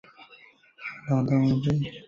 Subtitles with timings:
[1.07, 1.51] 朗丹韦。